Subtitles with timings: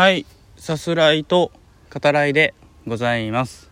[0.00, 0.24] はい
[0.56, 1.52] さすらいと
[1.92, 2.54] 語らいで
[2.86, 3.70] ございます。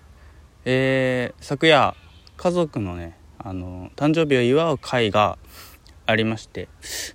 [0.67, 1.95] えー、昨夜
[2.37, 5.39] 家族のねあの誕生日を祝う会が
[6.05, 6.69] ありまして。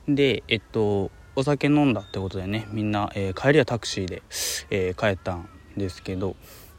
[0.07, 4.23] でえっとお酒飲んだってことでねみんな、えー、帰りはタクシーで、
[4.71, 6.35] えー、帰ったんですけど。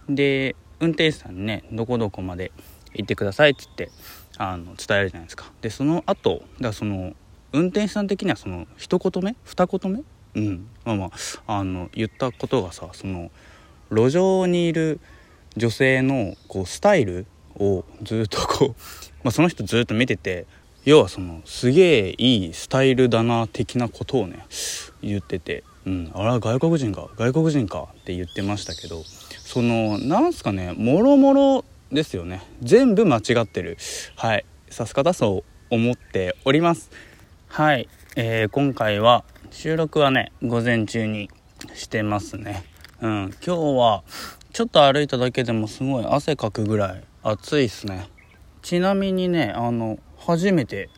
[0.09, 2.51] で運転手さんにねどこどこまで
[2.95, 3.93] 行ってくださいっつって
[4.39, 5.53] あの伝えるじゃないですか。
[5.61, 7.15] でその後だその
[7.53, 10.03] 運転手さん的にはその一言目二言目
[10.35, 10.67] うん。
[10.85, 11.11] まあま
[11.47, 13.31] ああの言ったことがさその
[13.91, 15.01] 路上にいる
[15.57, 17.27] 女性のこうスタイル
[17.57, 18.69] をずっとこう、
[19.23, 20.47] まあ、その人ずっと見てて
[20.85, 24.45] 要はそのすげえいいスタイルだな的なことをね
[25.01, 32.43] 言ってて「うん、あら外国人か外国人か」って言ってましたけどそのなんすかねもろもろですよね。
[32.61, 33.79] 全部間違ってる。
[34.17, 34.45] はい。
[34.71, 36.91] 指す方そう思っております。
[37.49, 39.25] はい、えー、今回は
[39.55, 41.31] 収録はね午前中に
[41.75, 42.65] してますね。
[43.01, 44.03] うん今日は
[44.53, 48.11] ちょっと歩いただけでもすごい汗かくぐらい暑いっすね。
[48.63, 50.91] ちなみにねあの初めて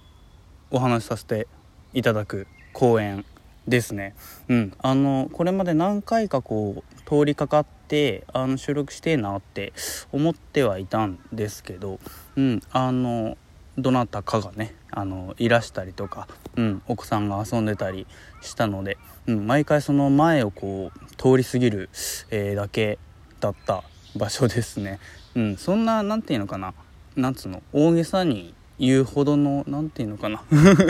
[0.71, 1.47] お話しさせて
[1.93, 3.27] いただく公演
[3.69, 4.15] ですね。
[4.48, 9.75] うんあのこれまで何回かこう通りかかってあの収録してえなって
[10.13, 12.01] 思ってはいたんですけど
[12.37, 13.37] うんあの
[13.79, 18.07] どなたかがねあのいらしたりとか、うん、奥さんが遊んでたり
[18.41, 18.97] したので、
[19.27, 21.91] うん、毎回その前をこう通り過ぎる、
[22.31, 22.99] えー、だけ
[23.41, 23.85] だった
[24.17, 24.99] 場所ですね。
[25.35, 26.73] うん、そんな何て言うのかな
[27.15, 30.43] なんつうの大げさに言うほどの何て言うのかな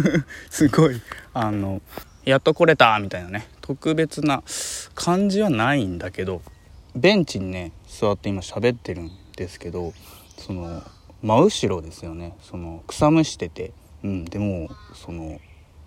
[0.50, 1.00] すごい
[1.34, 1.82] あの
[2.24, 4.42] やっと来れたみたいなね特別な
[4.94, 6.42] 感じはないんだけど
[6.94, 9.92] ベンチにね座って今喋ってるんですけど
[10.38, 10.82] その
[11.22, 12.34] 真後ろですよね。
[12.42, 13.72] その草むしてて、
[14.04, 15.40] うん、でもその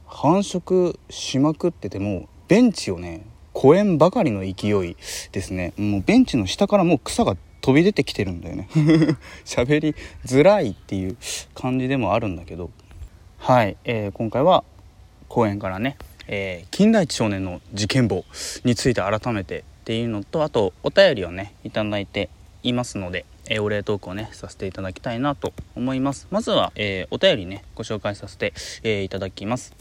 [0.05, 4.95] 繁殖しまくっててもベンチをね越えんばかりの勢い
[5.31, 5.73] ですね。
[5.77, 8.69] もうベンチの下からもう草が飛び出てきてるんだよね。
[9.45, 11.17] 喋りづらいっていう
[11.53, 12.70] 感じでもあるんだけど。
[13.37, 14.64] はい、えー、今回は
[15.30, 18.26] 公園からね、えー、金田一少年の事件簿
[18.64, 22.30] について改めてっていうのとあとお便りをね頂いて
[22.64, 26.27] いますのでえー、お礼トークをねさせていただきたいなと思います。
[26.32, 29.76] まずは、えー、お便りねご紹介させて、えー、いただきます。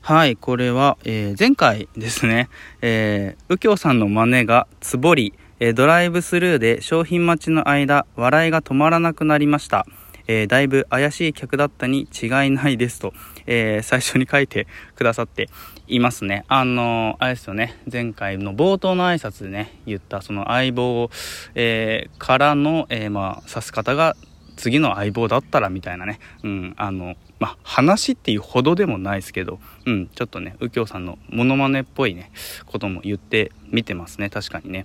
[0.00, 2.48] はいこれは、え前回ですね、
[2.80, 9.86] えー右京さんの真似がつぼり、えドライブスルーで商品待ちの間笑いが止まらなくなりました。
[10.28, 13.12] えー、だいぶ怪しい客だったに違いないですと、
[13.46, 15.48] えー、最初に書いてくださって
[15.88, 16.44] いますね。
[16.46, 21.10] あのー、あれですよね、前回の冒頭の挨拶でね、言ったその相棒、
[21.56, 24.14] えからの、えまあ、指す方が
[24.58, 32.30] 次の相棒だったらみたいなね、うん、あの、まあ、話っていうほどでもないですけど、うん、ちょっとね、右京さんのモノマネっぽいね、
[32.66, 34.84] ことも言ってみてますね、確かにね。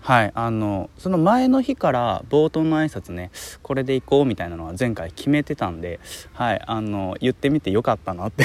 [0.00, 3.30] はいあのその前の日から冒頭の挨拶ね
[3.62, 6.00] これでいこうみたいなのは前回決めてたんで
[6.32, 8.44] はいあの言ってみてよかったなって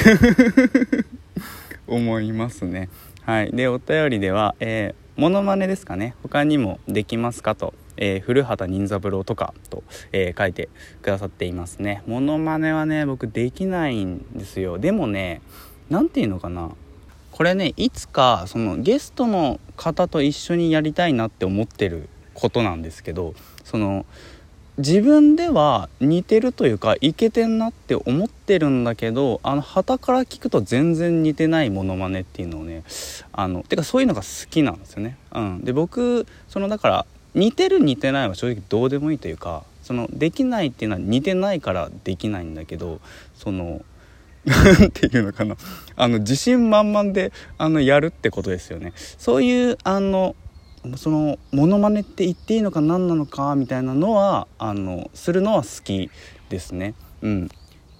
[1.86, 2.88] 思いますね。
[3.24, 6.14] はいでお便りではえー、モノマネですかね。
[6.22, 10.68] 他にもできますかとえー、古畑任三郎とかと、えー、書いて
[11.02, 12.02] くださっていますね。
[12.06, 14.78] モノマネはね僕できないんですよ。
[14.78, 15.40] でもね
[15.88, 16.72] 何て言うのかな。
[17.36, 24.06] これねいつかそのゲストの方と一緒にやりたいなって思ってることなんですけどその
[24.78, 32.84] 自分では似てるというかいけてんなって思ってるんだけどあの旗から聞くと全然似てないモノマネっていうのをね
[33.32, 35.18] あのてかそういうのが好きなんですよね。
[35.34, 43.00] うん、で僕そのだから似てる似てないは正直どうでもいいというかそのできないっていうのは似てないからできないんだけど
[43.34, 43.82] その
[44.78, 45.56] 何ていうのかな。
[45.96, 48.92] あの自信満々であのやるってことですよね。
[48.96, 50.36] そういうあの
[50.96, 56.10] そのモノマネって言っていいのか何なのかみたいなのはあのするのは好き
[56.48, 56.94] ですね。
[57.22, 57.48] うん。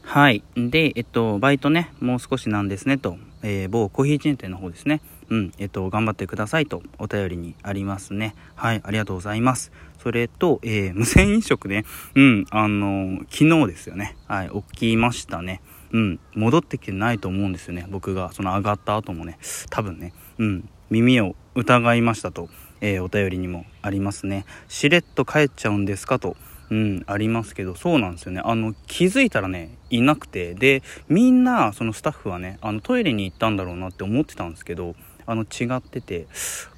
[0.02, 0.44] はい。
[0.56, 5.00] でえっとバイトねもう少しなんですねと、えー、某コーヒーチェーン店の方ですね。
[5.30, 5.52] うん。
[5.58, 6.80] えっと頑張ってくださいと。
[7.00, 8.36] お便りにありますね。
[8.54, 9.72] はいありがとうございます。
[10.00, 11.84] それと、えー、無線飲食ね。
[12.14, 12.46] うん。
[12.50, 14.16] あの昨日ですよね。
[14.28, 15.60] はい起きましたね。
[15.92, 17.86] うん、戻ってきてないと思うんですよね。
[17.88, 19.38] 僕がその上がった後もね。
[19.70, 22.48] 多分ね、うん、耳を疑いましたと、
[22.80, 24.44] えー、お便りにもありますね。
[24.68, 26.36] しれっと帰っちゃうんですかと
[26.68, 28.40] うん、ありますけどそうなんですよね。
[28.44, 30.54] あの気づいたらねいなくて。
[30.54, 34.96] でみんなそのスタッフはねあのトイレに行ったんだろうなって思ってたんですけど
[35.26, 36.26] あの違ってて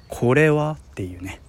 [0.07, 0.77] これは？
[0.79, 1.41] っていうね。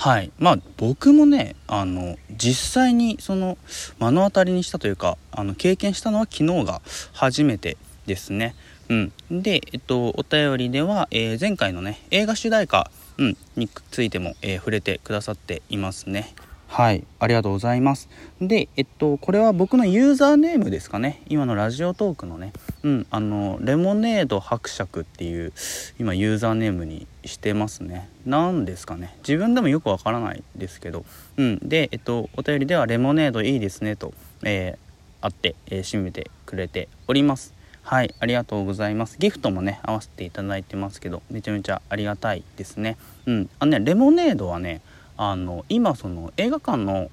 [0.00, 3.58] はいまあ僕もねあの実際にその
[3.98, 6.80] 目の当たりにしたというかあの経験したのは昨日が
[7.12, 7.76] 初めて
[8.06, 8.54] ですね。
[8.88, 9.12] うん、
[9.42, 16.34] で、えっと、お便りでは、えー、前回のね映画主題歌、うん、についても、えー、触れてくださっていますね。
[16.70, 18.08] はい、ありがとうございます。
[18.40, 21.20] で、えっと、これは僕のユーザーネームですかね。
[21.28, 22.52] 今のラジオトークのね、
[22.84, 25.52] うん、あの、レモネード伯爵っていう、
[25.98, 28.08] 今ユーザーネームにしてますね。
[28.24, 29.16] 何ですかね。
[29.18, 31.04] 自分でもよくわからないですけど、
[31.38, 34.14] うん、で、えっと、お便りではレモネードいいですねと、
[34.44, 37.52] えー、あって、えー、締めてくれております。
[37.82, 39.18] はい、ありがとうございます。
[39.18, 42.96] ギフトもね、合わせていただいてますけど、めちゃめちゃありがたいですね。
[43.26, 44.82] うん、あのね、レモネードはね、
[45.22, 47.10] あの今その映画館の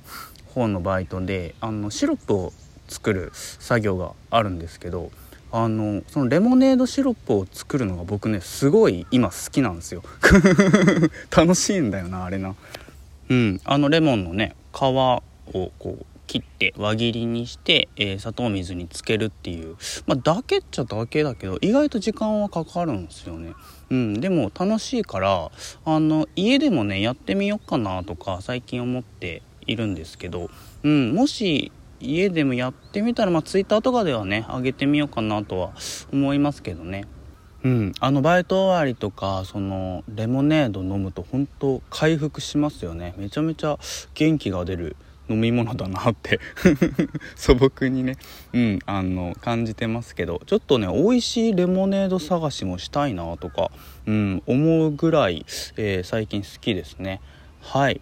[0.55, 2.53] 方のバイトであのシロップを
[2.87, 5.11] 作る作業があるんですけど
[5.51, 10.03] あのそのレモネードシロップを作るのが僕ねすごい今好きなんですよ。
[11.35, 12.55] 楽しいんだよなあれな。
[13.27, 13.59] うん。
[13.65, 15.21] あのレモンのね皮を
[15.53, 19.77] こう切って輪切りにして、えー、砂糖水につけるっていう。
[20.05, 23.53] まあだけっちゃだけだけど意外と時間はかかるんですよね。
[23.89, 25.49] うん、でも楽しいから
[25.85, 30.49] あの家でもねやってみようかなとか最近思っているんですけど、
[30.83, 35.71] うん、もし家でもやってみたら、まあ、ツイッターとかではね上げてみようかなとは
[36.11, 37.05] 思いますけどね。
[37.63, 43.13] うん、あのバイト終わりとかそのレモネード飲むと本当回復しますよね。
[43.17, 43.79] めちゃめちゃ
[44.13, 44.95] 元気が出る。
[45.29, 46.39] 飲み物だなって。
[47.35, 48.17] 素朴にね、
[48.53, 50.41] うん、あの感じてますけど。
[50.45, 53.71] ちょっとね美味しいレモネード探しもしたいなとか、
[54.05, 55.45] うん、思うぐらい、
[55.77, 57.21] えー、最近好きですね。
[57.61, 58.01] はい。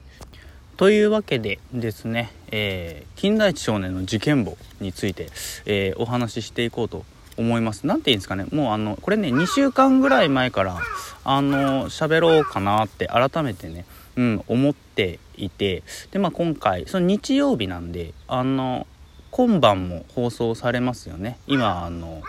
[0.77, 5.30] というわけでですね、えー、金田一少年の事件簿について、
[5.66, 7.06] えー、お話ししていこうと
[7.38, 7.88] 思います。
[7.88, 10.77] 何て言うんですかね、もうあの、これね、2週間ぐらい前から、
[11.24, 18.88] あの、喋ろうかなって改めてね、うん、思っていてで、まあ、今回その日曜日なんであの
[19.31, 21.38] 今晩も放送されますよね。
[21.47, 22.21] 今あの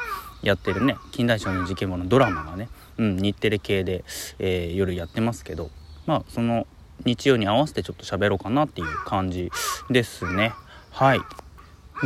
[0.42, 2.68] やってるね近代少年事件簿のドラマがね、
[2.98, 4.04] うん、日テレ系で、
[4.38, 5.70] えー、夜やってますけど
[6.06, 6.66] まあその
[7.04, 9.50] 日曜に合わせてちょっと喋ろうかなっていう感じ
[9.90, 10.52] ですね。
[10.90, 11.20] はい。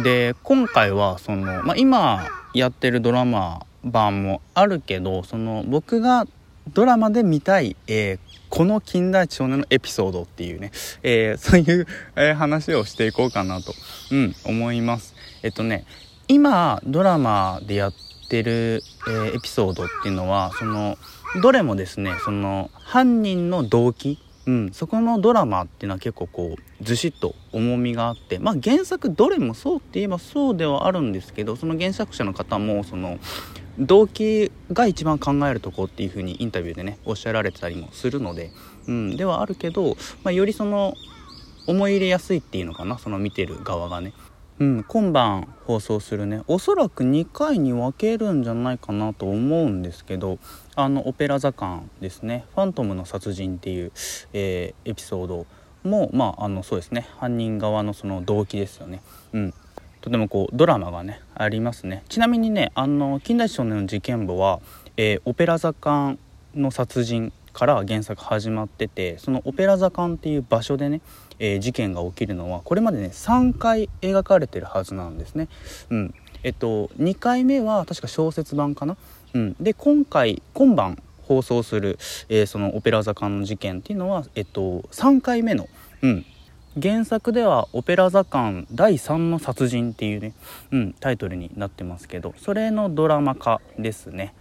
[0.03, 6.27] で今回はその、まあ、今やってるドラマ版もあるけどその僕が
[6.73, 8.19] ドラマで見たい、えー、
[8.51, 11.87] この金田一少年のエピソードっていうね、えー、 そういう、
[12.17, 13.73] えー、話をしていこうかなと、
[14.11, 15.15] うん、思います。
[15.43, 15.87] えっとね、
[16.29, 17.95] 今、ドラマでやっ
[18.29, 20.99] てる、えー、エピソードっていうのは、その、
[21.41, 33.19] どれもですね、その、犯人の動機、うん、そこのドラマっていうのは結構こうずしっと重みがあってまあ原作どれもそうって言えばそうではあるんですけどその原作者の方もその
[33.79, 38.51] 動機が一番考えるとこっていうふうにインタビューでねおっしゃられてたりもするので、
[38.87, 40.95] うん、ではあるけど、まあ、よりその
[41.67, 44.13] 思い入れやすいっていうのかなその見てる側がね。
[44.59, 50.39] うん、今晩放送するねおそらく2回に分けるんじゃないかなと思うんですけど
[50.77, 53.93] あのオペラ座館ですね「ファントムの殺人」っていう、
[54.35, 55.47] えー、エピソード
[55.83, 59.01] もまああのそうですね犯人側のその動機ですよね。
[59.33, 59.55] うん
[60.01, 62.03] とてもこうドラマがねありますね。
[62.09, 64.61] ちなみにねあの近代少年の事件簿は、
[64.97, 66.19] えー、オペラ座館
[66.55, 71.01] の殺人から原作始まっててそのオペラ座館っていう場所でね、
[71.39, 75.49] えー、事件が起きるのはこれまでね3回描かれてるはずなんですね。
[75.91, 76.15] うん。
[76.43, 78.97] えっと、2回目は確か小説版かな、
[79.35, 81.99] うん、で今回今晩放送する、
[82.29, 85.69] えー、そのオペラ座館の事件っていうのは、えっと、3回目の、
[86.03, 86.27] うん、
[86.81, 90.35] 原作では「オペラ座館第3の殺人」っていうね、
[90.71, 94.35] うん、タイトルになってますけどそれのドラマ化ですね。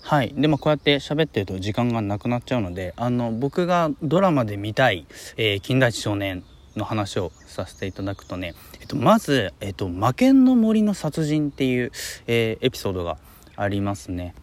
[0.00, 0.34] はい。
[0.36, 6.42] でもこうやって喋ってると時間がなくなっちゃうのであの僕がドラマで見たい「えー、金田一少年」
[6.74, 11.92] の話をさせていただくとね、えっと、まず「えっと、魔剣の森の殺人」っていう、
[12.26, 13.18] えー、エピソードが
[13.56, 14.34] ありますね。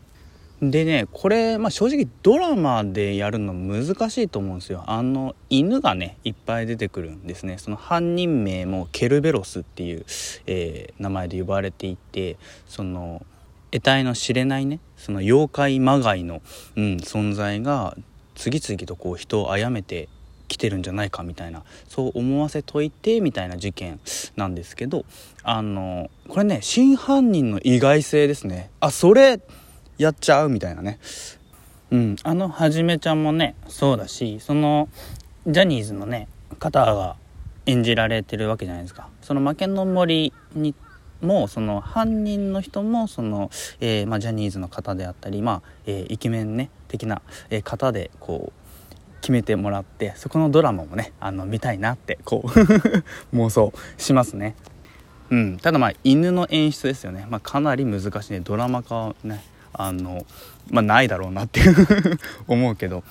[0.62, 4.84] でねこれ、まあ、正直ドラマでやるの難しいと思うんですよ。
[4.86, 7.58] あの犬がねいっぱい出てくるんですね。
[7.58, 10.06] その犯人名もケルベロスっていう、
[10.46, 12.38] えー、名前で呼ばれていて
[12.68, 13.26] その
[13.72, 16.44] 得体の知れないねその妖怪まがいの、
[16.76, 17.98] うん、存在が
[18.36, 20.10] 次々とこう人を殺めて
[20.48, 24.00] 来てるんじゃないかみたいなそう思わせといてみたいな事件
[24.36, 25.06] なんですけど
[25.44, 28.70] あのこれね真犯人の意外性ですね。
[28.80, 29.40] あそれ
[30.02, 31.00] やっちゃうみたいなね。
[31.92, 32.16] うん。
[32.24, 34.90] あのはじめちゃんもねそうだしその
[35.46, 36.28] ジャニーズのね
[36.58, 37.16] 方が
[37.68, 39.10] 演じられてるわけじゃないですか。
[39.22, 40.74] その負けの森に
[41.22, 52.50] もその犯人の人もその、えー、ま、ジャニーズの方であったり、まあえー、イケメンね的な、えー、方でこう決めてもらってそこのドラマもねあの見たいなってこう
[53.38, 54.56] 妄想しますね。
[55.30, 58.40] うん、ただまあ犬の演出ですよね、まあ、かなり難しいね。
[58.40, 59.44] ドラマ化ね。
[59.74, 60.26] あの、
[60.70, 61.76] まあ、ないだろうなっていう
[62.48, 63.04] 思うけど。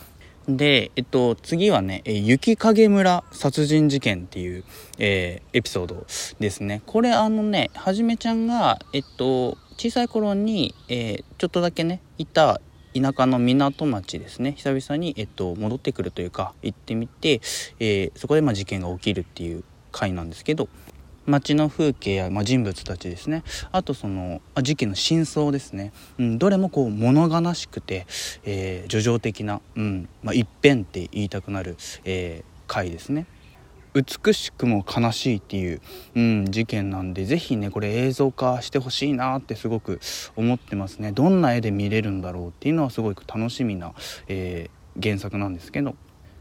[0.49, 4.65] で、えっと、次はね、え雪影村殺人事件っていう、
[4.99, 6.07] えー、エピソード
[6.41, 6.83] ですね。
[6.87, 12.61] これあのね、はじめちゃんが、えっと、小さい頃に、えー、ちょっとだけね、いた
[12.95, 14.53] 田舎の港町ですね。
[14.57, 17.41] 久々に、えっと、戻ってくるというか行ってみて、
[17.79, 19.63] えー、そこでま事件が起きるっていう
[19.93, 20.69] 回なんですけど。
[21.31, 23.43] 街の風景や、まあ、人物たちですね。
[23.73, 28.07] あとその事件の真相ですね、うん、どれもこう物悲しくて、
[28.45, 33.27] えー、叙情的な、うんまあ、一変って言いたくなる、えー、回ですね。
[33.93, 35.81] 美しくも悲しいっていう、
[36.15, 39.99] うん、事件なんで是非ねこれ映像化してほしいなってすごく
[40.37, 41.11] 思ってますね。
[41.11, 43.93] どんな絵で見れるんだろうっていうのはすごく楽しみな、
[44.29, 45.97] えー、原作なんですけど。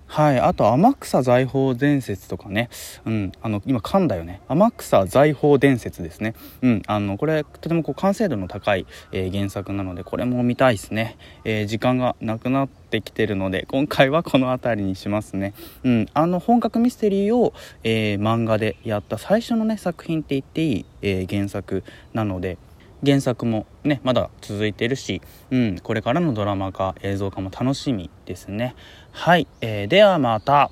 [0.09, 2.69] はい、あと天草財宝伝説とかね、
[3.05, 4.41] うん、あの今噛んだよね。
[4.47, 22.57] 天草財宝伝説ですね、うん、あのこれとてもこう完成度の高い、えー、原作なのでこれも見たいですね、えー、時間がなくなってきてるので今回はこの辺りにしますね、うん、あの本格ミステリーを、えー、漫画でやった最初のね作品って言っていい、え原作なので
[23.05, 28.75] 原作もねまだ続いているし、うん、これからのドラマ化映像化も楽しみですね。
[29.11, 30.71] はい、えー、ではまた。